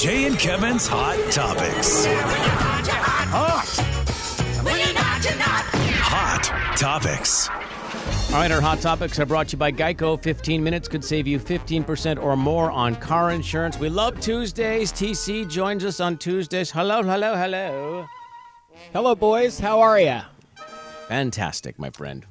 [0.00, 2.06] Jay and Kevin's Hot Topics.
[6.08, 7.50] Hot Topics.
[8.30, 10.18] All right, our hot topics are brought to you by Geico.
[10.18, 13.78] 15 minutes could save you 15% or more on car insurance.
[13.78, 14.90] We love Tuesdays.
[14.90, 16.70] TC joins us on Tuesdays.
[16.70, 18.06] Hello, hello, hello.
[18.94, 19.60] Hello, boys.
[19.60, 20.20] How are you?
[21.08, 22.24] Fantastic, my friend.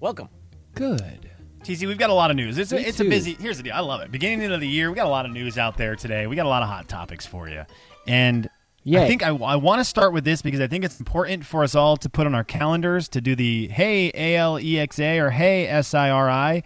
[0.00, 0.28] Welcome.
[0.74, 1.29] Good.
[1.62, 2.58] TC, we've got a lot of news.
[2.58, 3.34] It's a, Me it's a busy.
[3.34, 3.74] Here's the deal.
[3.74, 4.10] I love it.
[4.10, 6.26] Beginning of the year, we got a lot of news out there today.
[6.26, 7.64] We got a lot of hot topics for you,
[8.06, 8.48] and
[8.86, 11.62] I think I, I want to start with this because I think it's important for
[11.62, 14.98] us all to put on our calendars to do the Hey A L E X
[14.98, 16.62] A or Hey S I R I.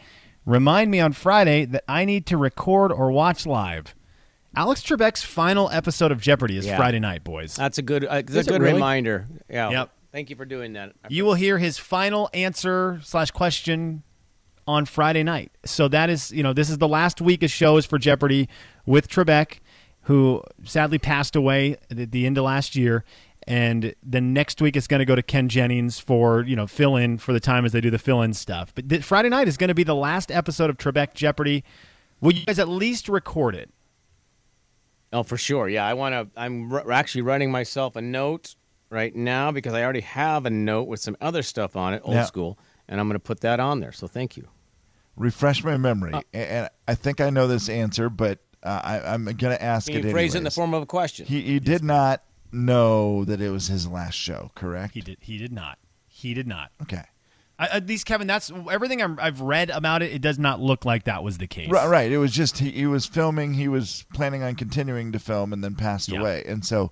[0.47, 3.95] Remind me on Friday that I need to record or watch live.
[4.57, 6.77] Alex Trebek's final episode of Jeopardy is Yeah.
[6.77, 7.57] Friday night, boys.
[7.57, 8.75] That's a good, uh, that's Is a it good really?
[8.75, 9.27] reminder.
[9.51, 9.71] Yeah.
[9.71, 9.91] Yep.
[10.13, 10.93] Thank you for doing that.
[11.09, 14.05] You will hear his final answer slash question
[14.67, 15.53] on Friday night.
[15.65, 18.49] So that is, you know, this is the last week of shows for Jeopardy
[18.87, 19.59] with Trebek,
[20.03, 23.05] who sadly passed away at the end of last year.
[23.47, 26.97] And then next week it's going to go to Ken Jennings for, you know, fill
[26.97, 28.75] in for the time as they do the fill in stuff.
[28.75, 31.63] But th- Friday night is going to be the last episode of Trebek Jeopardy.
[32.23, 33.69] Will you guys at least record it?
[35.13, 35.69] Oh, for sure.
[35.69, 36.41] Yeah, I want to.
[36.41, 38.55] I'm r- actually writing myself a note
[38.91, 42.15] right now because I already have a note with some other stuff on it, old
[42.17, 42.25] Yeah.
[42.25, 43.93] school, and I'm going to put that on there.
[43.93, 44.49] So thank you.
[45.17, 46.13] Refresh my memory.
[46.15, 49.91] Uh, and I think I know this answer, but uh, I, I'm going to ask
[49.91, 51.27] it you phrase it in the form of a question?
[51.27, 54.95] He, he did not know that it was his last show, correct?
[54.95, 55.19] He did.
[55.21, 55.79] He did not.
[56.07, 56.71] He did not.
[56.83, 57.03] Okay.
[57.59, 60.13] I, at least, Kevin, that's everything I'm, I've read about it.
[60.13, 61.71] It does not look like that was the case.
[61.71, 62.11] Right, right.
[62.11, 63.55] It was just he, he was filming.
[63.55, 66.21] He was planning on continuing to film, and then passed Yeah.
[66.21, 66.43] away.
[66.47, 66.91] And so,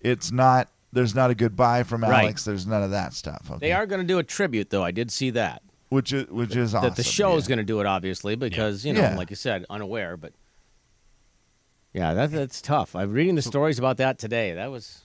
[0.00, 0.68] it's not.
[0.92, 2.22] There's not a goodbye from Right.
[2.22, 2.44] Alex.
[2.44, 3.50] There's none of that stuff.
[3.50, 3.58] Okay.
[3.58, 4.84] They are going to do a tribute, though.
[4.84, 5.62] I did see that.
[5.94, 6.90] Which is which is awesome.
[6.90, 9.16] that the show is going to do it, obviously, because you know, Yeah.
[9.16, 10.16] like you said, unaware.
[10.16, 10.32] But
[11.92, 12.94] yeah, that, that's tough.
[12.96, 14.52] I'm reading the stories about that today.
[14.54, 15.02] That was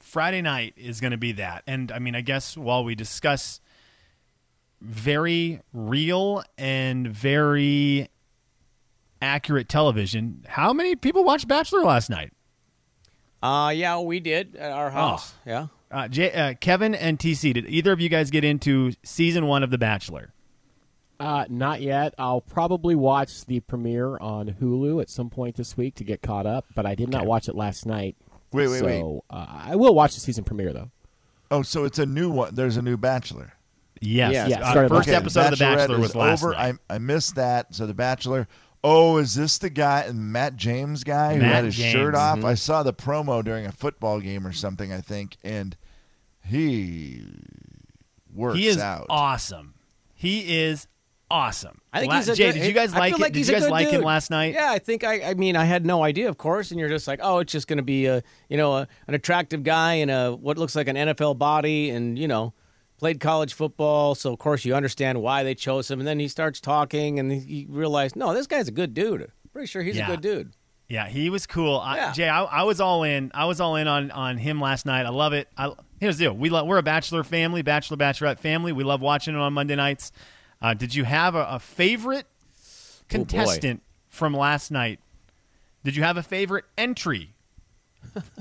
[0.00, 1.62] Friday night is going to be that.
[1.66, 3.60] And I mean, I guess while we discuss
[4.80, 8.08] very real and very
[9.20, 12.32] accurate television, how many people watched Bachelor last night?
[13.42, 15.32] uh yeah, we did at our house.
[15.44, 19.46] Yeah, Uh, J- uh, Kevin and TC, did either of you guys get into season
[19.46, 20.32] one of The Bachelor?
[21.22, 22.14] Uh, not yet.
[22.18, 26.46] I'll probably watch the premiere on Hulu at some point this week to get caught
[26.46, 28.16] up, but I did not watch it last night.
[28.52, 29.20] Wait, wait, so, wait.
[29.30, 30.90] Uh, I will watch the season premiere though.
[31.50, 32.54] Oh, so it's a new one.
[32.54, 33.52] There's a new Bachelor.
[34.00, 34.48] Yes.
[34.48, 36.54] Yes, Uh, first Okay, episode of The Bachelor was last over.
[36.54, 36.74] night.
[36.90, 37.72] I I missed that.
[37.74, 38.48] So the Bachelor.
[38.82, 42.40] Oh, is this the guy, Matt James guy, who had his James, shirt off?
[42.40, 42.44] mhm.
[42.46, 45.76] I saw the promo during a football game or something, I think, and
[46.44, 47.22] he
[48.34, 49.06] works he is out.
[49.08, 49.74] awesome.
[50.14, 50.88] He is
[51.32, 51.80] awesome.
[51.92, 53.18] I think La- he's a Jay, good- did you guys like it?
[53.20, 54.54] like did you guys like him last night?
[54.54, 55.30] Yeah, I think I.
[55.30, 57.66] I mean, I had no idea, of course, and you're just like, oh, it's just
[57.66, 60.88] going to be a, you know, a, an attractive guy in a what looks like
[60.88, 62.52] an NFL body, and you know,
[62.98, 65.98] played college football, so of course you understand why they chose him.
[66.00, 69.32] And then he starts talking, and you realize, no, this guy's a good dude.
[69.52, 70.06] Pretty sure he's Yeah.
[70.06, 70.52] a good dude.
[70.88, 71.78] Yeah, he was cool.
[71.78, 72.12] I, Yeah.
[72.12, 73.30] Jay, I, I was all in.
[73.32, 75.06] I was all in on, on him last night.
[75.06, 75.48] I love it.
[75.56, 78.72] I, here's the deal: we lo- we're a bachelor family, bachelor bachelorette family.
[78.72, 80.12] We love watching it on Monday nights.
[80.62, 82.26] Uh, did you have a, a favorite
[83.08, 85.00] contestant from last night?
[85.84, 87.34] Did you have a favorite entry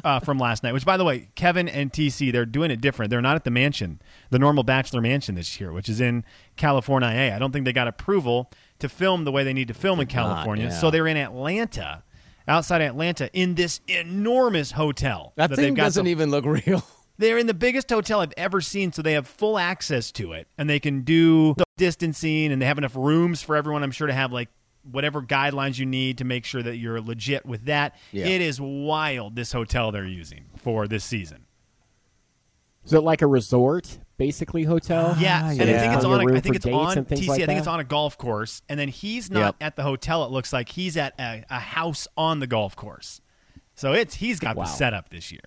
[0.04, 0.74] uh, from last night?
[0.74, 3.10] Which, by the way, Kevin and TC they're doing it different.
[3.10, 4.00] They're not at the mansion,
[4.30, 6.24] the normal bachelor mansion this year, which is in
[6.56, 7.34] California.
[7.36, 10.08] I don't think they got approval to film the way they need to film in
[10.08, 10.72] not, California, yeah.
[10.72, 12.04] so they're in Atlanta,
[12.48, 16.84] outside Atlanta, in this enormous hotel That, they've thing got doesn't the- even look real.
[17.18, 20.48] they're in the biggest hotel I've ever seen, so they have full access to it,
[20.58, 23.82] and they can do distancing, and they have enough rooms for everyone.
[23.84, 24.50] I'm sure to have like
[24.84, 27.96] whatever guidelines you need to make sure that you're legit with that.
[28.12, 28.28] Yeah.
[28.28, 31.46] It is wild this hotel they're using for this season.
[32.86, 35.16] Is it like a resort, basically hotel?
[35.20, 36.26] Yeah, ah, and I think it's Plenty on.
[36.26, 37.28] room I think it's on TC.
[37.28, 39.56] like I think it's on a golf course, and then he's not Yep.
[39.62, 40.24] at the hotel.
[40.26, 43.22] It looks like he's at a, a house on the golf course.
[43.76, 44.64] So it's he's got Wow.
[44.64, 45.42] the setup this year.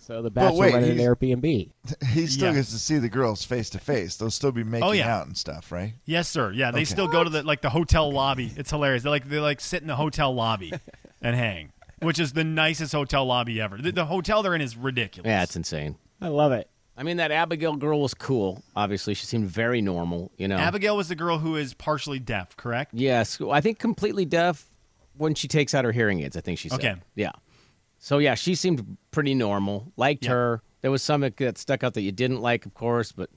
[0.00, 1.70] So the But bachelor wait, rented an Airbnb.
[2.12, 2.54] he still Yeah.
[2.54, 4.16] gets to see the girls face to face.
[4.16, 5.14] They'll still be making Oh, yeah.
[5.14, 5.92] out and stuff, right?
[6.06, 6.52] Yes, sir.
[6.52, 6.84] Yeah, they Okay.
[6.86, 8.50] still go to the like the hotel lobby.
[8.56, 9.02] It's hilarious.
[9.02, 10.72] They like they like sit in the hotel lobby
[11.22, 13.76] and hang, which is the nicest hotel lobby ever.
[13.78, 15.28] The, the hotel they're in is ridiculous.
[15.28, 15.96] Yeah, it's insane.
[16.20, 16.68] I love it.
[16.96, 18.62] I mean, that Abigail girl was cool.
[18.76, 20.32] Obviously, she seemed very normal.
[20.36, 20.56] You know.
[20.56, 22.92] Abigail was the girl who is partially deaf, correct?
[22.94, 24.68] Yes, I think completely deaf
[25.16, 26.36] when she takes out her hearing aids.
[26.36, 26.78] I think she said.
[26.78, 26.94] Okay.
[27.14, 27.30] Yeah.
[28.00, 29.92] So yeah, she seemed pretty normal.
[29.96, 30.30] Liked Yeah.
[30.32, 30.62] her.
[30.80, 33.30] There was some that stuck out that you didn't like, of course, but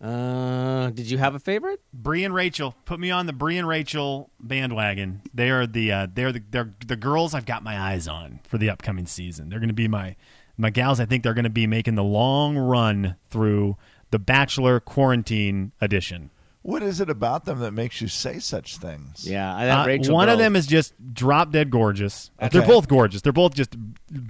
[0.00, 1.80] Uh, did you have a favorite?
[1.92, 2.74] Bree and Rachel.
[2.84, 5.22] Put me on the Bree and Rachel bandwagon.
[5.32, 8.58] They are the uh, they're the they're the girls I've got my eyes on for
[8.58, 9.48] the upcoming season.
[9.48, 10.16] They're going to be my
[10.58, 11.00] my gals.
[11.00, 13.76] I think they're going to be making the long run through
[14.10, 16.30] the Bachelor quarantine edition.
[16.66, 19.28] What is it about them that makes you say such things?
[19.28, 20.14] Yeah, that Uh, Rachel.
[20.14, 22.30] one of them is just drop dead gorgeous.
[22.40, 22.48] Okay.
[22.58, 23.20] They're both gorgeous.
[23.20, 23.76] They're both just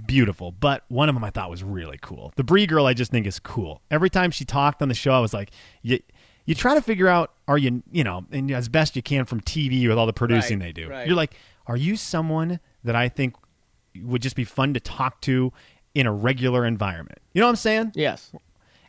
[0.05, 0.51] beautiful.
[0.51, 2.33] But one of them I thought was really cool.
[2.35, 3.81] The Brie girl I just think is cool.
[3.89, 5.51] Every time she talked on the show, I was like,
[5.81, 5.99] you,
[6.45, 9.39] you try to figure out, are you, you know, and as best you can from
[9.39, 10.89] TV with all the producing Right, they do.
[10.89, 11.07] right.
[11.07, 11.35] You're like,
[11.67, 13.35] are you someone that I think
[14.03, 15.53] would just be fun to talk to
[15.93, 17.19] in a regular environment?
[17.33, 17.91] You know what I'm saying?
[17.95, 18.31] Yes.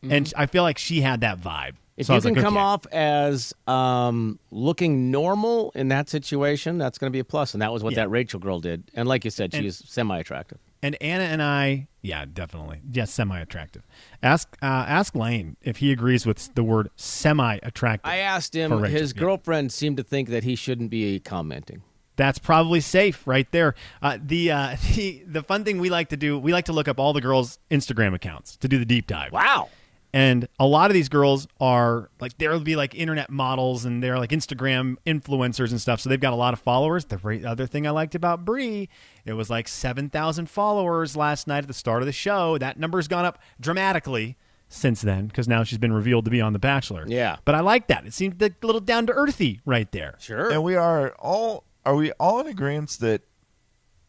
[0.02, 1.74] And I feel like she had that vibe.
[1.96, 2.62] If So I you can like, come okay.
[2.62, 7.54] off as um, looking normal in that situation, that's going to be a plus.
[7.54, 8.02] And that was what Yeah.
[8.04, 8.84] that Rachel girl did.
[8.94, 10.58] And like you said, And- she's semi-attractive.
[10.82, 13.82] And Anna and I, yeah, definitely, yes, semi-attractive.
[14.22, 18.08] Ask uh, ask Lane if he agrees with the word semi-attractive.
[18.08, 18.84] I asked him.
[18.84, 19.20] His yeah.
[19.20, 21.82] girlfriend seemed to think that he shouldn't be commenting.
[22.16, 23.74] That's probably safe right there.
[24.02, 26.88] Uh, the uh, the the fun thing we like to do, we like to look
[26.88, 29.32] up all the girls' Instagram accounts to do the deep dive.
[29.32, 29.70] Wow.
[30.16, 34.18] And a lot of these girls are like there'll be like internet models and they're
[34.18, 36.00] like Instagram influencers and stuff.
[36.00, 37.04] So they've got a lot of followers.
[37.04, 38.88] The other thing I liked about Brie,
[39.26, 42.56] it was like seven thousand followers last night at the start of the show.
[42.56, 44.38] That number's gone up dramatically
[44.70, 47.04] since then because now she's been revealed to be on The Bachelor.
[47.06, 47.36] Yeah.
[47.44, 48.06] but I like that.
[48.06, 50.16] It seemed a little down to earthy right there.
[50.18, 50.50] Sure.
[50.50, 53.20] And we are all are we all in agreement that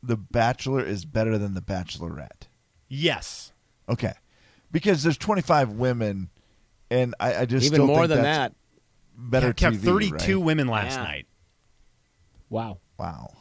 [0.02, 2.48] the Bachelor is better than the Bachelorette?
[2.88, 3.52] Yes.
[3.90, 4.14] Okay,
[4.72, 6.30] because there's 25 women,
[6.90, 8.54] and I, I just Even still more think than that's that.
[9.20, 10.46] Better Yeah, kept TV, 32 right?
[10.46, 11.04] women last Yeah.
[11.04, 11.28] night.
[12.50, 12.80] Wow.
[12.98, 13.32] Wow.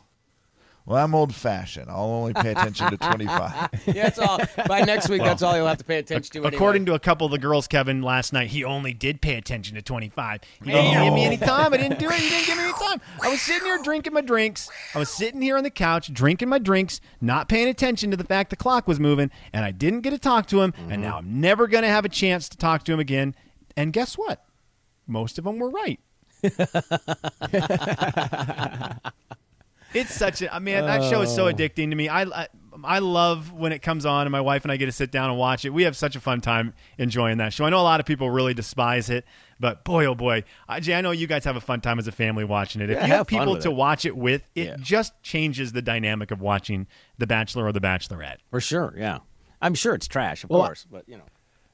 [0.87, 1.91] Well, I'm old fashioned.
[1.91, 3.71] I'll only pay attention to 25.
[3.87, 4.39] Yeah, that's all.
[4.69, 6.49] By next week, that's all you'll have to pay attention to.
[6.49, 9.75] According to a couple of the girls, Kevin, last night, he only did pay attention
[9.77, 10.41] to 25.
[10.65, 11.73] He didn't give me any time.
[11.73, 12.15] I didn't do it.
[12.15, 13.01] He didn't give me any time.
[13.23, 14.69] I was sitting here drinking my drinks.
[14.95, 18.25] I was sitting here on the couch drinking my drinks, not paying attention to the
[18.25, 20.73] fact the clock was moving, and I didn't get to talk to him.
[20.89, 23.35] And now I'm never going to have a chance to talk to him again.
[23.77, 24.45] And guess what?
[25.07, 26.01] Most of them were right.
[29.97, 30.55] It's such a.
[30.55, 31.53] I mean, that show is so oh.
[31.53, 32.09] addicting to me.
[32.09, 32.49] I, I
[32.85, 35.31] I love when it comes on, and my wife and I get to sit down
[35.31, 35.71] and watch it.
[35.71, 37.65] We have such a fun time enjoying that show.
[37.65, 39.25] I know a lot of people really despise it,
[39.59, 42.07] but boy, oh boy, I, Jay, I know you guys have a fun time as
[42.07, 42.91] a family watching it.
[42.91, 43.75] If Yeah, you have have people to it.
[43.75, 44.77] watch it with, it Yeah.
[44.79, 46.87] just changes the dynamic of watching
[47.19, 48.39] The Bachelor or The Bachelorette.
[48.51, 49.19] For sure, yeah.
[49.63, 51.25] I'm sure it's trash, of Well, course, but you know.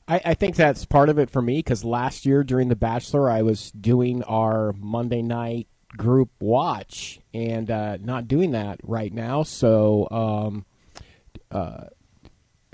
[0.08, 3.30] I, I think that's part of it for me because last year during The Bachelor,
[3.30, 9.42] I was doing our Monday night group watch and uh, not doing that right now.
[9.42, 10.64] So um,
[11.50, 11.84] uh,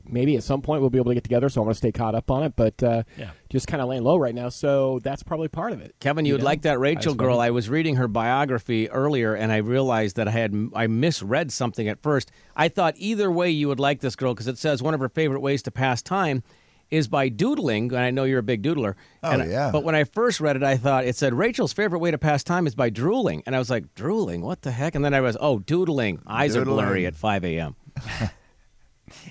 [0.04, 1.48] maybe at some point we'll be able to get together.
[1.48, 3.30] So I'm going to stay caught up on it, but uh, Yeah.
[3.50, 4.48] just kind of laying low right now.
[4.48, 5.94] So that's probably part of it.
[6.00, 6.46] Kevin, you would know?
[6.46, 7.36] like that Rachel I girl.
[7.36, 11.52] wanna- I was reading her biography earlier, and I realized that I had I misread
[11.52, 12.30] something at first.
[12.56, 15.08] I thought either way you would like this girl because it says one of her
[15.10, 16.42] favorite ways to pass time
[16.90, 17.90] is by doodling.
[17.92, 18.94] And I know you're a big doodler.
[19.22, 19.70] Oh, And- yeah.
[19.70, 22.42] But when I first read it, I thought it said Rachel's favorite way to pass
[22.44, 24.40] time is by drooling, and I was like, drooling?
[24.42, 24.94] What the heck?
[24.94, 26.22] And then I was, oh, doodling.
[26.26, 27.76] Eyes are blurry at 5 a.m.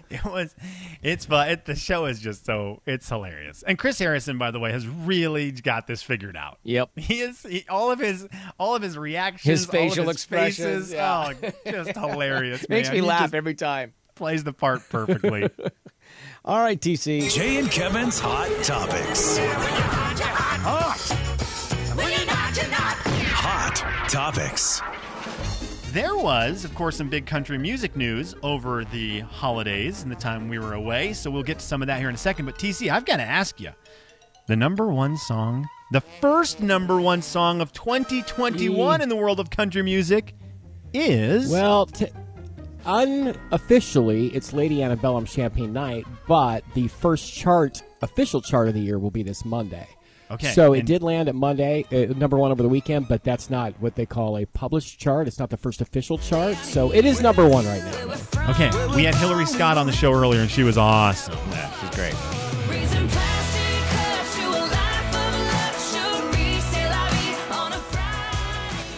[0.09, 0.56] It was,
[1.04, 1.50] it's fun.
[1.50, 3.62] It, the show is just so it's hilarious.
[3.62, 6.57] And Chris Harrison, by the way, has really got this figured out.
[6.63, 6.89] Yep.
[6.95, 8.27] He is he, all of his
[8.57, 11.33] all of his reactions, His all of facial his expressions, faces, yeah.
[11.44, 12.65] oh, just hilarious.
[12.69, 13.94] Makes me He laugh just every time.
[14.15, 15.48] plays the part perfectly.
[16.47, 17.30] All right, TC.
[17.30, 19.37] Jay and Kevin's Hot Topics.
[23.35, 24.81] Hot Topics.
[25.92, 30.47] there was, of course, some big country music news over the holidays and the time
[30.47, 31.11] we were away.
[31.11, 32.45] So we'll get to some of that here in a second.
[32.45, 33.71] But TC, I've got to ask you,
[34.47, 39.04] the number one song, the first number one song of 2021 mm.
[39.04, 40.33] in the world of country music,
[40.94, 42.07] is Well, t-
[42.87, 48.97] unofficially, it's Lady Antebellum Champagne Night, but the first chart, official chart of the year,
[48.97, 49.87] will be this Monday.
[50.29, 53.49] Okay, So it did land at Monday, uh, number one over the weekend, but that's
[53.49, 55.25] not what they call a published chart.
[55.27, 56.57] It's not the first official chart.
[56.57, 58.49] So it is number one right now.
[58.49, 61.37] Okay, we had Hillary Scott on the show earlier, and she was awesome.
[61.51, 62.36] Yeah, she's great.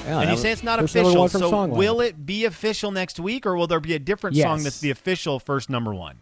[0.10, 1.78] Yeah, And you say it's not official, so Songland.
[1.78, 4.46] will it be official next week, or will there be a different Yes.
[4.46, 6.18] song that's the official first number one?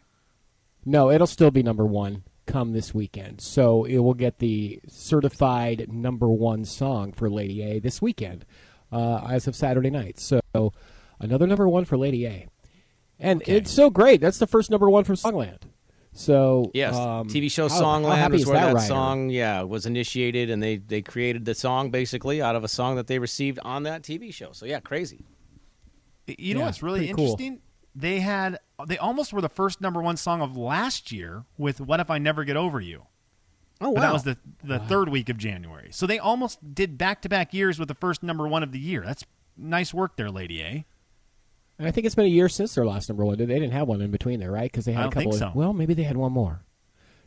[0.86, 3.40] No, it'll still be number one come this weekend.
[3.42, 8.46] So it will get the certified number one song for Lady A this weekend,
[8.92, 10.20] uh, as of Saturday night.
[10.20, 10.42] So
[11.20, 12.48] another number one for Lady A.
[13.20, 14.22] And it's so great.
[14.22, 15.62] That's the first number one from Songland.
[16.18, 18.88] So Yes, um, TV show how- how Songland happy was is where that, writer?
[18.88, 22.96] song, yeah, was initiated, and they they created the song basically out of a song
[22.96, 24.52] that they received on that TV show.
[24.52, 25.26] So yeah, crazy.
[26.26, 27.26] You know what's really pretty cool.
[27.32, 27.62] interesting?
[27.96, 32.00] They had they almost were the first number one song of last year with "What
[32.00, 33.04] If I Never Get Over You."
[33.80, 35.90] Oh But that was the the third week of January.
[35.92, 38.80] So they almost did back to back years with the first number one of the
[38.80, 39.04] year.
[39.06, 39.24] That's
[39.56, 40.86] nice work there, Lady A.
[41.80, 43.38] And I think it's been a year since their last number one.
[43.38, 44.72] They didn't have one in between there, right?
[44.72, 45.32] Because they had I a don't couple.
[45.32, 45.60] think of, so.
[45.60, 46.62] Well, maybe they had one more.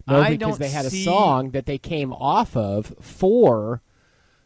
[0.07, 3.83] No, I because don't they had a song that they came off of for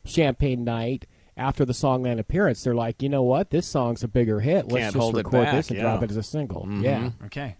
[0.04, 1.06] Champagne Night
[1.36, 2.62] after the Songland appearance.
[2.62, 3.50] They're like, you know what?
[3.50, 4.66] This song's a bigger hit.
[4.66, 5.84] Let's Can't just hold record back, this and yeah.
[5.84, 5.92] Mm-hmm.
[5.92, 6.68] drop it as a single.
[6.80, 7.10] Yeah.
[7.26, 7.56] Okay.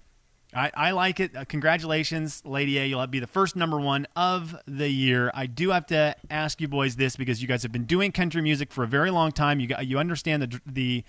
[0.53, 1.37] I, I like it.
[1.37, 2.87] Uh, congratulations, Lady A.
[2.87, 5.33] You'll be the first number one of the year.
[5.35, 8.41] I do have to ask you boys this because you guys have been doing country
[8.41, 9.59] music for a very long time.
[9.59, 11.05] You got, you understand the the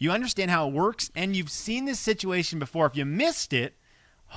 [0.00, 2.86] you understand how it works, and you've seen this situation before.
[2.86, 3.76] If you missed it,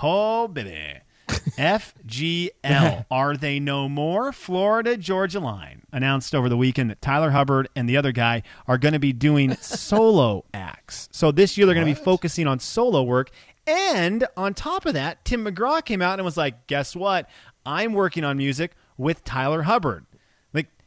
[0.04, 4.34] oh baby, FGL are they no more?
[4.34, 8.78] Florida Georgia Line announced over the weekend that Tyler Hubbard and the other guy are
[8.78, 11.08] going to be doing solo acts.
[11.14, 13.32] So this year they're going to be focusing on solo work.
[13.66, 17.30] And on top of that, Tim McGraw came out and was like, "Guess what?
[17.66, 20.06] I'm working on music with Tyler Hubbard."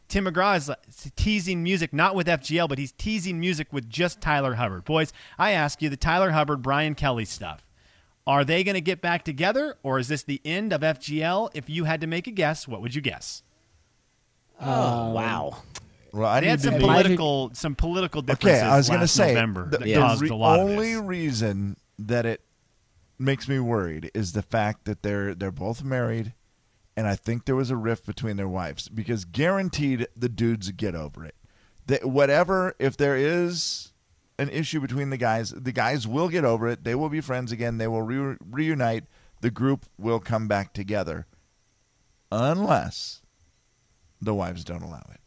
[0.06, 0.76] Like Tim McGraw is uh,
[1.16, 4.84] teasing music not with FGL, but he's teasing music with just Tyler Hubbard.
[4.84, 7.66] Boys, I ask you the Tyler Hubbard, Brian Kelley stuff.
[8.26, 11.50] Are they going to get back together, or is this the end of FGL?
[11.54, 13.42] If you had to make a guess, what would you guess?
[14.60, 15.56] Oh um, wow.
[16.12, 16.80] Well, I They need had to some be.
[16.80, 18.62] political, some political differences.
[18.62, 18.68] Okay.
[18.68, 21.02] I was going to say November the, that the re- a lot of only this.
[21.02, 22.40] reason that it
[23.18, 26.32] makes me worried is the fact that they're they're both married,
[26.96, 30.94] and I think there was a rift between their wives because guaranteed the dudes get
[30.94, 31.34] over it.
[31.86, 33.92] That whatever if there is
[34.38, 36.84] an issue between the guys, the guys will get over it.
[36.84, 37.78] They will be friends again.
[37.78, 39.04] They will re- reunite.
[39.40, 41.26] The group will come back together,
[42.32, 43.20] unless
[44.20, 45.20] the wives don't allow it.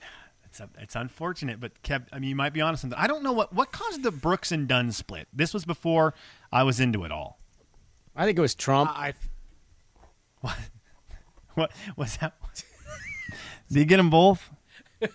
[0.44, 2.84] It's, it's unfortunate, but Kev, I mean, you might be honest.
[2.94, 5.26] I don't know what what caused the Brooks and Dunn split.
[5.32, 6.12] This was before
[6.52, 7.38] I was into it all.
[8.14, 8.90] I think it was Trump.
[10.42, 10.56] What
[11.54, 12.34] What was that?
[13.68, 14.50] Did you get them both?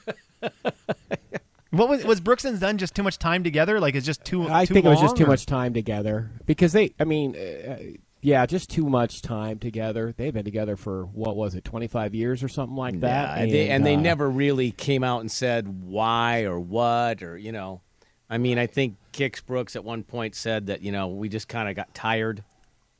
[1.72, 3.79] what was was Brooks and Dunn just too much time together?
[3.79, 4.50] Like it's just too.
[4.50, 6.93] I too think it was just long, too or- much time together because they.
[7.00, 7.77] I mean, uh,
[8.22, 10.13] yeah, just too much time together.
[10.15, 13.38] They've been together for what was it, twenty five years or something like that.
[13.38, 17.24] Yeah, and, they, and they uh, never really came out and said why or what
[17.24, 17.81] or you know.
[18.29, 21.48] I mean, I think Kix Brooks at one point said that you know we just
[21.48, 22.43] kind of got tired,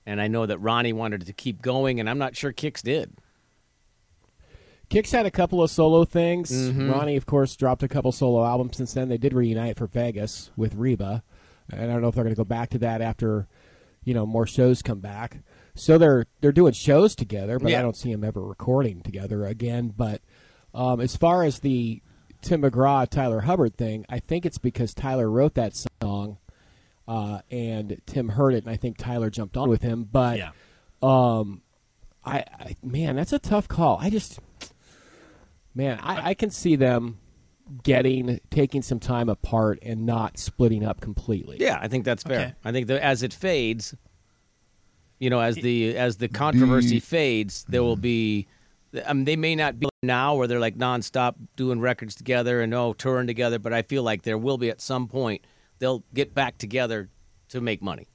[0.08, 3.14] and I know that Ronnie wanted to keep going, and I'm not sure Kix did.
[4.90, 6.50] Kix had a couple of solo things.
[6.50, 6.90] Mm-hmm.
[6.90, 9.10] Ronnie, of course, dropped a couple solo albums since then.
[9.10, 11.24] They did reunite for Vegas with Reba,
[11.70, 13.48] and I don't know if they're going to go back to that after,
[14.06, 15.40] you know, more shows come back.
[15.76, 17.80] So they're they're doing shows together, but Yeah.
[17.80, 19.94] I don't see them ever recording together again.
[19.96, 20.22] But
[20.74, 22.02] um, as far as the
[22.42, 26.38] Tim McGraw Tyler Hubbard thing, I think it's because Tyler wrote that song,
[27.08, 30.04] uh, and Tim heard it, and I think Tyler jumped on with him.
[30.12, 30.52] But Yeah.
[31.02, 31.62] um,
[32.26, 33.98] I, I man, that's a tough call.
[34.02, 34.40] I just,
[35.74, 37.20] man, I, I can see them
[37.84, 41.58] getting taking some time apart and not splitting up completely.
[41.60, 42.40] Yeah, I think that's fair.
[42.40, 42.54] Okay.
[42.64, 43.96] I think that as it fades,
[45.20, 48.48] you know, as the as the controversy fades, there will be.
[49.06, 52.74] I mean, they may not be now where they're like nonstop doing records together and
[52.74, 55.46] oh touring together, but I feel like there will be at some point
[55.80, 57.10] they'll get back together
[57.50, 58.08] to make money.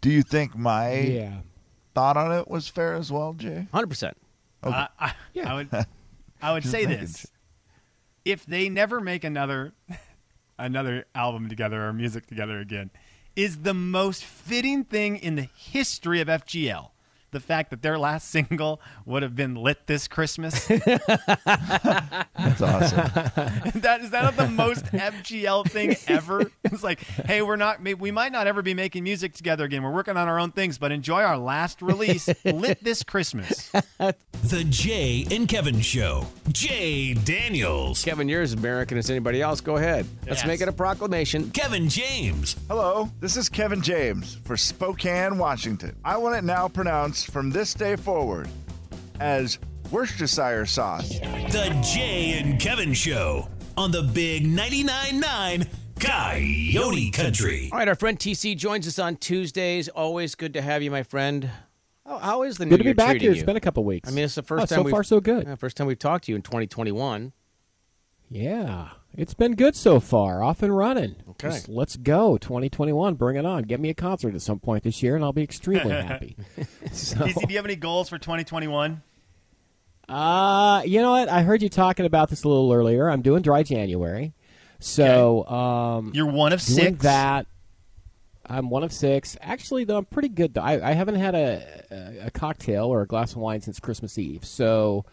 [0.00, 1.32] Do you think my yeah.
[1.94, 3.66] thought on it was fair as well, Jay?
[3.72, 4.16] Hundred percent.
[4.62, 5.12] I, I,
[5.44, 5.68] I would
[6.42, 7.26] I would say making this:
[8.24, 9.72] if they never make another
[10.58, 12.90] another album together or music together again,
[13.34, 16.90] is the most fitting thing in the history of FGL.
[17.36, 20.66] The fact that their last single would have been "Lit This Christmas."
[21.46, 22.96] That's awesome.
[23.80, 26.50] that is that not the most FGL thing ever?
[26.64, 29.82] It's like, hey, we're not, we might not ever be making music together again.
[29.82, 34.64] We're working on our own things, but enjoy our last release, "Lit This Christmas." The
[34.64, 36.26] Jay and Kevin Show.
[36.52, 38.02] Jay Daniels.
[38.02, 39.60] Kevin, you're as American as anybody else.
[39.60, 40.06] Go ahead.
[40.26, 40.46] Let's Yes.
[40.46, 41.50] make it a proclamation.
[41.50, 42.56] Kevin James.
[42.68, 45.96] Hello, this is Kevin James for Spokane, Washington.
[46.04, 48.48] I want it now pronounced from this day forward
[49.20, 49.58] as
[49.90, 51.08] Worcestershire sauce.
[51.20, 55.66] The Jay and Kevin Show on the Big 99.9 9
[55.98, 57.68] Coyote Country.
[57.72, 59.88] All right, our friend TC joins us on Tuesdays.
[59.88, 61.48] Always good to have you, my friend.
[62.04, 63.30] How, how is the new Good to be year back treating here.
[63.32, 63.36] you?
[63.40, 64.08] It's been a couple weeks.
[64.08, 65.46] I mean, it's the first Oh, time so we've- far so good.
[65.46, 67.32] Yeah, first time we've talked to you in 2021.
[68.28, 71.14] Yeah, It's been good so far, off and running.
[71.30, 71.48] Okay.
[71.48, 73.14] Just let's go, 2021.
[73.14, 73.62] Bring it on.
[73.62, 76.36] Get me a concert at some point this year, and I'll be extremely happy.
[76.96, 79.02] So, Casey, do you have any goals for 2021?
[80.08, 81.28] uh, you know what?
[81.28, 83.08] I heard you talking about this a little earlier.
[83.10, 84.32] I'm doing dry January,
[84.78, 87.02] so um, You're one of six.
[87.02, 87.46] that.
[88.48, 89.36] I'm one of six.
[89.40, 90.54] Actually, though, I'm pretty good.
[90.54, 90.60] Though.
[90.60, 94.16] I, I haven't had a, a, a cocktail or a glass of wine since Christmas
[94.18, 95.04] Eve, so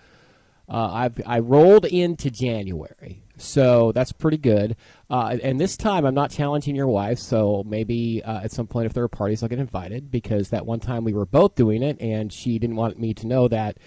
[0.69, 4.75] uh, I've I rolled into January, so that's pretty good.
[5.09, 8.85] Uh, and this time, I'm not challenging your wife, so maybe uh, at some point,
[8.85, 11.83] if there are parties, I'll get invited because that one time we were both doing
[11.83, 13.77] it, and she didn't want me to know that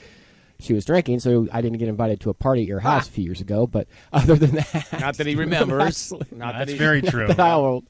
[0.59, 3.11] she was drinking, so I didn't get invited to a party at your house a
[3.11, 3.67] few years ago.
[3.67, 5.83] But other than that, Not that he remembers.
[5.87, 7.27] Absolutely Not that That's he, very true.
[7.27, 7.85] that I will,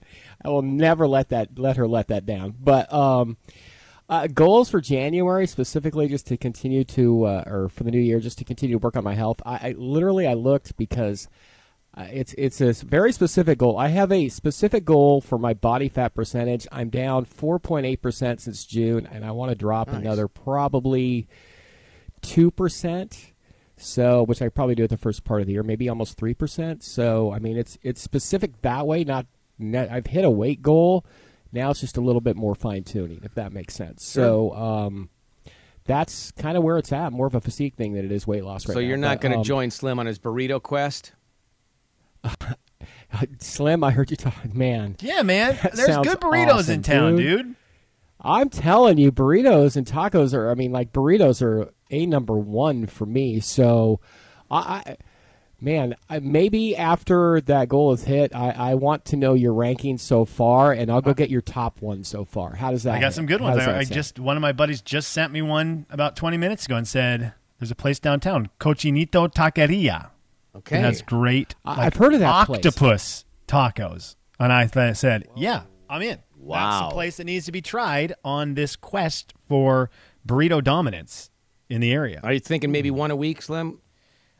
[0.45, 2.55] I will never let that let her let that down.
[2.59, 3.37] But um,
[4.09, 8.21] uh, goals for January specifically, just to continue to, uh, or for the new year,
[8.21, 9.41] just to continue to work on my health.
[9.45, 11.29] I, I literally I looked because
[11.97, 13.79] uh, it's it's a very specific goal.
[13.79, 16.67] I have a specific goal for my body fat percentage.
[16.71, 21.27] I'm down 4.8 percent since June, and I want to drop another probably
[22.23, 23.33] two percent.
[23.79, 26.33] So, which I probably do at the first part of the year, maybe almost three
[26.33, 26.83] percent.
[26.83, 29.05] So, I mean, it's it's specific that way.
[29.05, 29.27] Not,
[29.59, 31.05] net, I've hit a weight goal.
[31.57, 34.05] Now it's just a little bit more fine tuning, if that makes sense.
[34.05, 35.09] So, um,
[35.87, 37.13] that's kind of where it's at.
[37.13, 38.87] More of a physique thing than it is weight loss right So now.
[38.87, 41.13] you're not going to um, join Slim on his burrito quest?
[43.39, 43.83] Slim.
[43.83, 44.97] I heard you talk, man.
[45.01, 45.59] Yeah, man.
[45.73, 47.47] There's good burritos awesome, in town, dude.
[47.47, 47.57] dude.
[48.21, 50.51] I'm telling you, burritos and tacos are.
[50.51, 53.41] I mean, like burritos are a number one for me.
[53.41, 54.01] So,
[54.51, 54.97] I, I
[55.61, 60.01] man, I, maybe after that goal is hit, I, I want to know your rankings
[60.01, 62.55] so far, and I'll go get your top one so far.
[62.57, 62.95] How does that?
[62.95, 63.59] I got some good ones.
[63.59, 66.77] I, I just one of my buddies just sent me one about 20 minutes ago
[66.77, 70.11] and said there's a place downtown, Cochinito Taqueria.
[70.55, 70.79] Okay.
[70.79, 71.55] It has great.
[71.65, 72.65] I- like, I've heard of that place.
[72.65, 77.47] octopus tacos, and I th- said, "Yeah, I'm in." Wow, That's a place that needs
[77.47, 79.91] to be tried on this quest for
[80.27, 81.31] burrito dominance
[81.69, 82.21] in the area.
[82.23, 83.81] Are you thinking maybe one a week, Slim?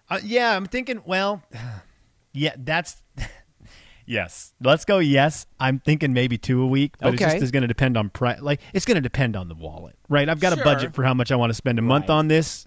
[0.09, 1.03] Uh, yeah, I'm thinking.
[1.05, 1.43] Well,
[2.33, 3.03] yeah, that's.
[4.07, 4.99] yes, let's go.
[4.99, 7.33] Yes, I'm thinking maybe two a week, but it Okay.
[7.33, 8.41] just is going to depend on price.
[8.41, 10.29] Like it's going to depend on the wallet, right?
[10.29, 10.63] I've got Sure.
[10.63, 12.67] a budget for how much I want to spend a month on this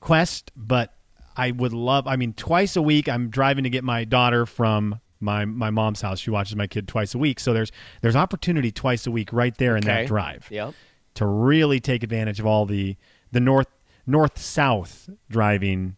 [0.00, 0.94] quest, but
[1.36, 2.06] I would love.
[2.06, 6.00] I mean, twice a week, I'm driving to get my daughter from my my mom's
[6.00, 6.18] house.
[6.20, 9.56] She watches my kid twice a week, so there's there's opportunity twice a week right
[9.58, 10.74] there in that drive Yep.
[11.14, 12.96] to really take advantage of all the
[13.30, 13.68] the north
[14.06, 15.96] north south driving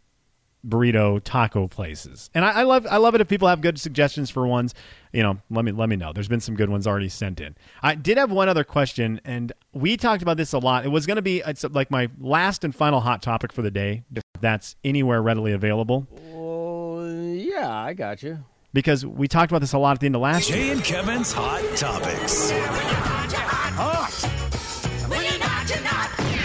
[0.67, 2.31] burrito taco places.
[2.35, 4.75] And I, I love I love it if people have good suggestions for ones.
[5.13, 6.13] You know, let me let me know.
[6.13, 7.55] There's been some good ones already sent in.
[7.83, 10.85] I did have one other question, and we talked about this a lot.
[10.85, 13.71] It was going to be it's like my last and final hot topic for the
[13.71, 14.03] day.
[14.15, 18.45] If that's anywhere readily available, Oh, yeah, I got you.
[18.73, 20.59] because we talked about this a lot at the end of last year.
[20.59, 22.51] Jay and Kevin's Hot Topics.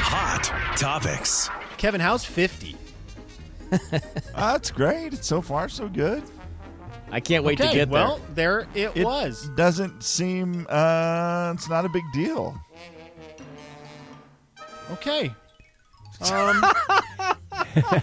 [0.02, 1.50] Hot Topics.
[1.78, 2.26] Kevin, how's
[3.70, 3.98] 50?
[4.36, 5.14] That's great.
[5.14, 6.24] It's so far, so good.
[7.12, 8.60] I can't wait to get well, there.
[8.60, 9.50] Well, there it, It was.
[9.56, 10.68] doesn't seem.
[10.70, 12.60] Uh, it's not a big deal.
[14.92, 15.32] Okay.
[16.22, 16.62] Um,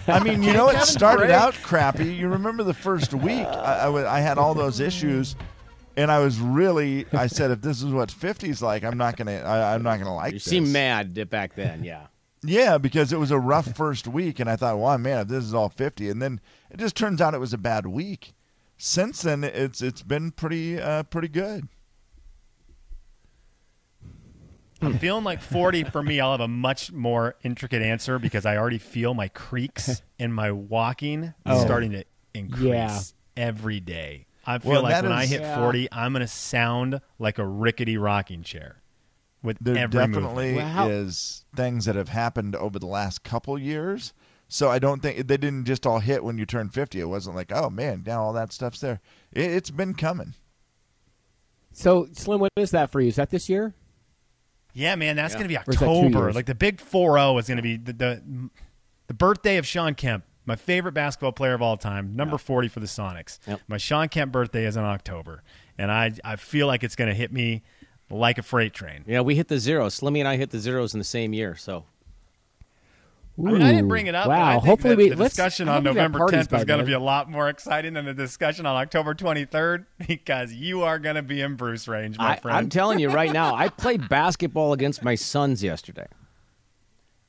[0.07, 1.31] I mean, you know, it started great.
[1.35, 2.15] out crappy.
[2.15, 3.45] You remember the first week?
[3.45, 5.35] I, I, I had all those issues,
[5.97, 7.05] and I was really.
[7.13, 9.35] I said, if this is what 50's like, I'm not gonna.
[9.35, 10.33] I, I'm not gonna like.
[10.33, 10.45] You this.
[10.45, 12.07] seem mad back then, yeah.
[12.47, 15.43] Yeah, because it was a rough first week, and I thought, well, man, if this
[15.43, 16.39] is all 50, and then
[16.71, 18.33] it just turns out it was a bad week.
[18.77, 21.67] Since then, it's it's been pretty uh, pretty good.
[24.81, 26.19] I'm feeling like 40 for me.
[26.19, 30.51] I'll have a much more intricate answer because I already feel my creaks and my
[30.51, 31.59] walking Oh.
[31.65, 32.03] starting to
[32.35, 32.99] increase Yeah.
[33.35, 34.27] every day.
[34.45, 35.57] I feel Well, like that when I hit Yeah.
[35.59, 38.83] 40, I'm going to sound like a rickety rocking chair
[39.43, 40.13] with There every movement.
[40.13, 44.13] definitely Well, how- is things that have happened over the last couple years.
[44.49, 46.99] So I don't think they didn't just all hit when you turned 50.
[47.01, 49.01] It wasn't like, oh man, now all that stuff's there.
[49.33, 50.33] It, it's been coming.
[51.73, 53.09] So, Slim, what is that for you?
[53.09, 53.73] Is that this year?
[54.73, 55.39] Yeah, man, that's Yeah.
[55.39, 56.33] going to be Or is that two October.
[56.33, 58.49] Like the big 4-0 is going to be the, the
[59.07, 62.79] the birthday of Shawn Kemp, my favorite basketball player of all time, number 40 for
[62.81, 63.39] the Sonics.
[63.47, 63.61] Yep.
[63.67, 65.43] My Shawn Kemp birthday is in October,
[65.77, 67.63] and I I feel like it's going to hit me
[68.09, 69.03] like a freight train.
[69.07, 69.99] Yeah, we hit the zeros.
[69.99, 71.85] Slimmy and I hit the zeros in the same year, so
[73.37, 74.25] I, mean, I didn't bring it up.
[74.25, 74.49] but Wow.
[74.49, 76.79] I think Hopefully, that we the discussion on hope we have November 10th is going
[76.79, 80.97] to be a lot more exciting than the discussion on October 23rd because you are
[80.97, 82.57] going to be in Bruce range, my I, friend.
[82.57, 86.07] I'm telling you right now, I played basketball against my sons yesterday.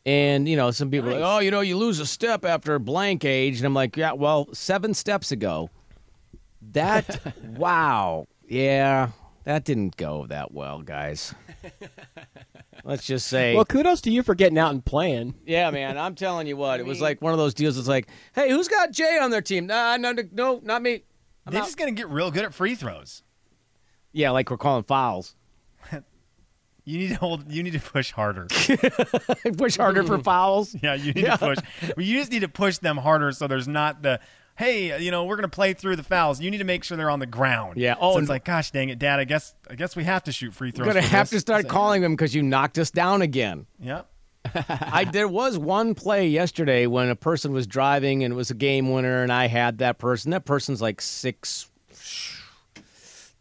[0.07, 2.79] And, you know, some people are like, oh, you know, you lose a step after
[2.79, 3.59] blank age.
[3.59, 5.69] And I'm like, yeah, well, seven steps ago,
[6.73, 9.11] That wow, yeah,
[9.49, 11.35] that didn't go that well, guys.
[12.85, 15.35] Let's just say, Well, kudos to you for getting out and playing.
[15.47, 15.97] yeah, man.
[15.97, 17.79] I'm telling you what, it was like one of those deals.
[17.79, 19.67] It's like, hey, who's got Jay on their team?
[19.67, 21.03] Nah, no, no, no not me.
[21.47, 21.67] I'm They're out.
[21.67, 23.23] just gonna get real good at free throws.
[24.13, 25.35] Yeah, like we're calling fouls.
[26.85, 27.53] You need to hold.
[27.53, 28.47] You need to push harder.
[29.59, 30.75] Push harder for fouls.
[30.83, 31.37] Yeah, you need Yeah.
[31.37, 31.59] to push.
[31.83, 34.21] well, You just need to push them harder so there's not the
[34.59, 36.41] hey, you know, we're gonna play through the fouls.
[36.41, 37.77] You need to make sure they're on the ground.
[37.77, 37.95] Yeah.
[37.99, 39.21] Oh, so it's like, gosh dang it, Dad.
[39.21, 40.87] I guess I guess we have to shoot free throws.
[40.87, 41.39] We're gonna have this.
[41.39, 43.67] to start calling them because you knocked us down again.
[43.81, 44.11] Yep.
[44.69, 48.55] I there was one play yesterday when a person was driving and it was a
[48.55, 50.33] game winner, and I had that person.
[50.33, 51.71] That person's like six,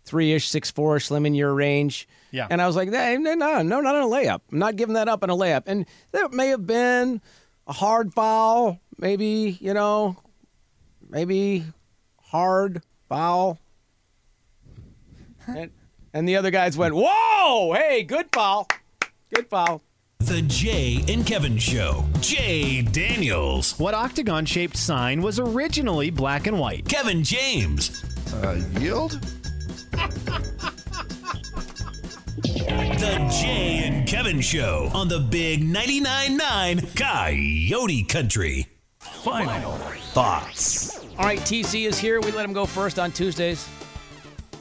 [0.05, 2.07] three ish, six four ish, slim in your range.
[2.29, 2.47] Yeah.
[2.49, 4.41] And I was like, no, no, no, no, not on a layup.
[4.51, 5.63] I'm not giving that up on a layup.
[5.65, 7.21] And there may have been
[7.65, 10.17] a hard foul, maybe you know,
[11.09, 11.63] maybe
[12.21, 13.59] hard foul.
[15.47, 15.71] And,
[16.13, 18.67] and the other guys went, whoa, hey, good foul,
[19.33, 19.81] good foul.
[20.19, 22.03] The Jay and Kevin Show.
[22.19, 26.87] Jay Daniels, What octagon-shaped sign was originally black and white?
[26.89, 29.19] Kevin James, Uh, yield?
[32.67, 38.67] The Jay and Kevin Show on the Big 99.9 9 Coyote Country.
[39.23, 39.73] Final
[40.13, 40.99] thoughts.
[41.17, 42.21] All right, TC is here.
[42.21, 43.67] We let him go first on Tuesdays.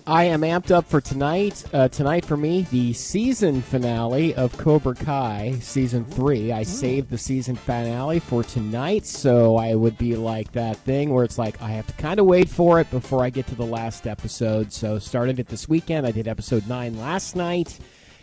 [0.08, 1.64] I am amped up for tonight.
[1.72, 6.52] Uh, tonight for me, the season finale of Cobra Kai season three.
[6.52, 11.24] I saved the season finale for tonight, so I would be like that thing where
[11.24, 13.66] it's like I have to kind of wait for it before I get to the
[13.66, 14.72] last episode.
[14.72, 16.06] So started it this weekend.
[16.06, 17.78] I did episode nine last night.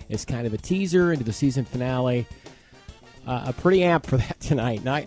[0.08, 2.26] It's kind of a teaser into the season finale.
[3.28, 4.86] Uh, I'm pretty amped for that tonight.
[4.86, 5.04] Not,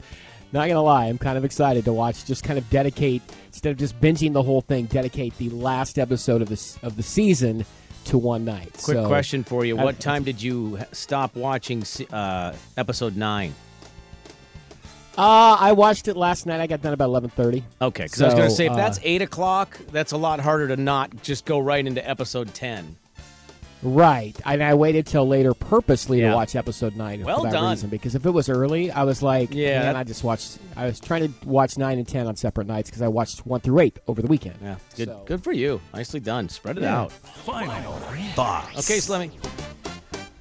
[0.57, 2.25] not gonna lie, I'm kind of excited to watch.
[2.25, 6.42] Just kind of dedicate instead of just binging the whole thing, dedicate the last episode
[6.42, 7.64] of this of the season
[8.07, 8.71] to one night.
[8.83, 13.55] Quick So, question for you: I- What time did you stop watching uh, episode nine?
[15.19, 16.61] Uh, I watched it last night.
[16.61, 17.62] I got done about 11:30.
[17.81, 20.40] Okay, because I was going to say if uh, that's eight o'clock, that's a lot
[20.40, 22.97] harder to not just go right into episode ten.
[23.88, 26.31] Right, and I waited till later purposely Yeah.
[26.31, 27.70] to watch episode nine Well for that done.
[27.70, 27.88] reason.
[27.88, 30.59] Because if it was early, I was like, Yeah, yeah, that- I just watched.
[30.77, 33.61] I was trying to watch nine and ten on separate nights because I watched one
[33.61, 34.57] through eight over the weekend.
[34.61, 35.07] Yeah, good.
[35.07, 35.81] So- Good for you.
[35.94, 36.49] Nicely done.
[36.49, 37.03] Spread it Yeah.
[37.03, 37.12] out.
[37.12, 37.92] Final
[38.35, 38.70] thoughts.
[38.90, 39.31] Okay, Slimmy.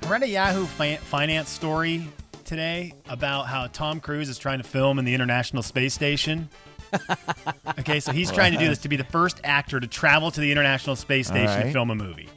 [0.04, 2.08] I read a Yahoo Finance story
[2.46, 6.50] today about how Tom Cruise is trying to film in the International Space Station.
[7.80, 10.42] okay, so he's trying to do this to be the first actor to travel to
[10.42, 12.28] the International Space Station to film a movie.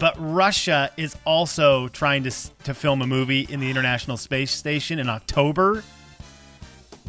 [0.00, 2.30] But Russia is also trying to
[2.64, 5.84] to film a movie in the International Space Station in October.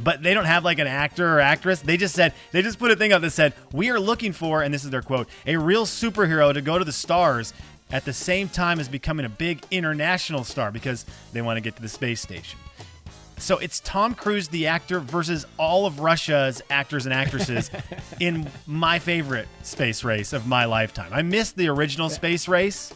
[0.03, 1.79] But they don't have like an actor or actress.
[1.79, 4.61] They just said they just put a thing up that said, "We are looking for,"
[4.61, 7.53] and this is their quote, "a real superhero to go to the stars
[7.91, 11.77] at the same time as becoming a big international star because they want to get
[11.77, 12.59] to the space station."
[13.41, 17.71] So it's Tom Cruise, the actor, versus all of Russia's actors and actresses
[18.19, 21.11] in my favorite space race of my lifetime.
[21.11, 22.93] I missed the original space race,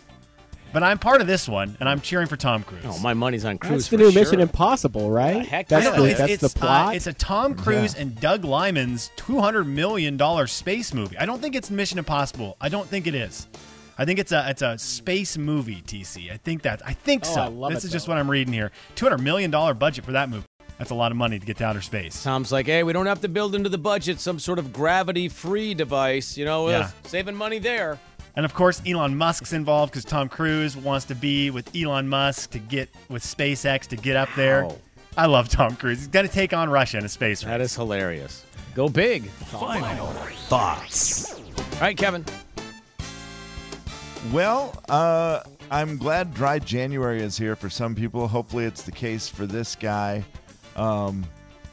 [0.71, 2.83] but I'm part of this one, and I'm cheering for Tom Cruise.
[2.85, 4.21] Oh, my money's on Cruise That's the for new sure.
[4.21, 5.43] Mission Impossible, right?
[5.43, 5.95] heck that's yeah.
[5.95, 6.89] The, it's, that's it's, the plot.
[6.89, 11.17] Uh, it's a Tom Cruise and Doug Liman's $200 million space movie.
[11.17, 12.55] I don't think it's Mission Impossible.
[12.61, 13.47] I don't think it is.
[13.97, 16.31] I think it's a it's a space movie, TC.
[16.31, 17.41] I think that I think Oh, so.
[17.41, 18.71] I love this it, is just what I'm reading here.
[18.95, 20.45] $200 million budget for that movie.
[20.77, 22.21] That's a lot of money to get to outer space.
[22.21, 25.73] Tom's like, hey, we don't have to build into the budget some sort of gravity-free
[25.75, 26.37] device.
[26.37, 26.79] You know, Yeah.
[26.79, 27.97] uh, saving money there.
[28.35, 32.49] And of course, Elon Musk's involved because Tom Cruise wants to be with Elon Musk
[32.51, 34.65] to get with SpaceX to get up there.
[34.65, 34.75] Wow.
[35.15, 35.99] I love Tom Cruise.
[35.99, 37.49] He's going to take on Russia in a space race.
[37.51, 38.43] That is hilarious.
[38.75, 39.27] Go big.
[39.29, 40.07] Final
[40.49, 41.33] thoughts.
[41.35, 42.25] All right, Kevin.
[44.31, 48.27] Well, uh, I'm glad dry January is here for some people.
[48.27, 50.25] Hopefully, it's the case for this guy.
[50.75, 51.25] Um,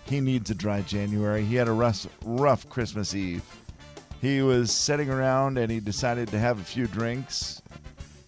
[0.05, 1.45] he needs a dry January.
[1.45, 3.43] He had a rough, rough Christmas Eve.
[4.21, 7.63] He was sitting around and he decided to have a few drinks.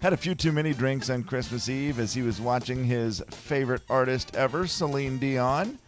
[0.00, 3.82] Had a few too many drinks on Christmas Eve as he was watching his favorite
[3.88, 5.78] artist ever, Celine Dion.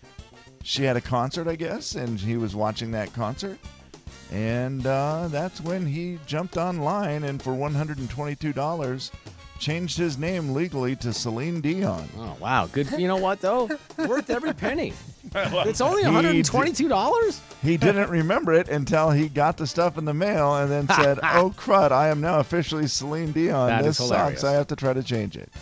[0.62, 3.59] She had a concert, I guess, and he was watching that concert.
[4.32, 9.10] And uh, that's when he jumped online and for $122
[9.58, 12.08] changed his name legally to Celine Dion.
[12.18, 12.90] Oh wow, good.
[12.98, 13.70] You know what though?
[13.98, 14.92] Worth every penny.
[15.34, 17.40] It's only one hundred and twenty-two dollars.
[17.62, 21.18] He didn't remember it until he got the stuff in the mail and then said,
[21.22, 23.68] Oh, crud, I am now officially Celine Dion.
[23.68, 24.44] That this sucks.
[24.44, 25.52] I have to try to change it.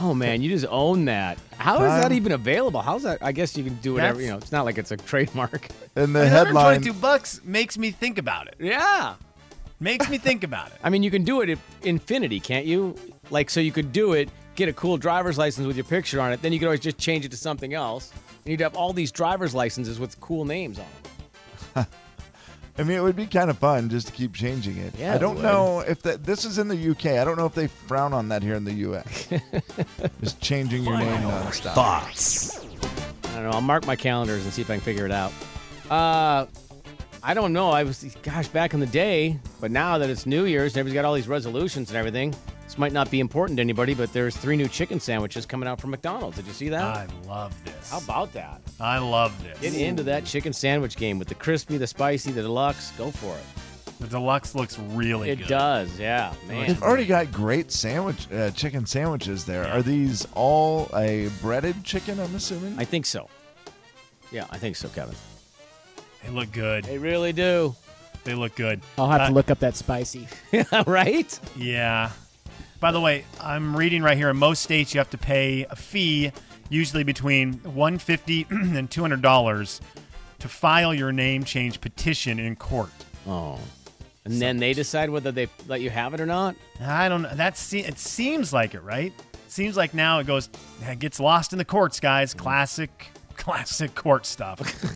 [0.00, 1.38] No, man, you just own that.
[1.58, 2.80] How is that even available?
[2.82, 3.22] How's that?
[3.22, 4.14] I guess you can do whatever.
[4.14, 5.68] That's- You know, it's not like it's a trademark.
[5.94, 8.56] And the headline 122 bucks makes me think about it.
[8.58, 9.14] yeah.
[9.80, 10.74] Makes me think about it.
[10.84, 12.94] I mean, you can do it at infinity, can't you?
[13.30, 16.32] Like, so you could do it, get a cool driver's license with your picture on
[16.32, 18.10] it, then you could always just change it to something else,
[18.44, 20.86] and you'd have all these driver's licenses with cool names on
[21.74, 21.86] them.
[22.78, 24.94] I mean, it would be kind of fun just to keep changing it.
[24.98, 26.24] Yeah, I don't know if that.
[26.24, 27.18] This is in the UK.
[27.18, 29.28] I don't know if they frown on that here in the US.
[30.20, 31.74] just changing your name nonstop.
[31.74, 32.58] Thoughts.
[33.24, 33.50] I don't know.
[33.50, 35.32] I'll mark my calendars and see if I can figure it out.
[35.90, 36.46] Uh,
[37.22, 37.70] I don't know.
[37.70, 40.94] I was, gosh, back in the day, but now that it's New Year's and everybody's
[40.94, 42.34] got all these resolutions and everything,
[42.66, 45.80] this might not be important to anybody, but there's three new chicken sandwiches coming out
[45.80, 46.36] from McDonald's.
[46.36, 46.82] Did you see that?
[46.82, 47.90] I love this.
[47.90, 48.60] How about that?
[48.80, 49.58] I love this.
[49.60, 52.90] Get into that chicken sandwich game with the crispy, the spicy, the deluxe.
[52.98, 53.44] Go for it.
[54.00, 55.46] The deluxe looks really It good.
[55.46, 56.66] It does, yeah, man.
[56.66, 59.66] They've already got great sandwich, uh, chicken sandwiches there.
[59.68, 62.20] Are these all a breaded chicken?
[62.20, 62.78] I'm assuming.
[62.78, 63.30] I think so.
[64.30, 65.14] Yeah, I think so, Kevin.
[66.24, 66.84] They look good.
[66.84, 67.74] They really do.
[68.24, 68.80] They look good.
[68.98, 70.26] I'll have Uh, to look up that spicy.
[70.86, 71.38] right?
[71.56, 72.10] Yeah.
[72.86, 74.30] By the way, I'm reading right here.
[74.30, 76.30] In most states, you have to pay a fee,
[76.68, 79.80] usually between 150 and 200 dollars,
[80.38, 82.92] to file your name change petition in court.
[83.26, 83.58] Oh.
[84.24, 86.54] And then they decide whether they let you have it or not?
[86.80, 87.34] I don't know.
[87.34, 89.12] That se- it seems like it, right?
[89.32, 90.48] It seems like now it goes,
[90.82, 92.34] it gets lost in the courts, guys.
[92.34, 94.94] Classic, classic court stuff.